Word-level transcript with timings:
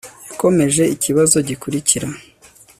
yakomeje 0.27 0.83
ikibazo 0.95 1.37
gikurikira 1.47 2.07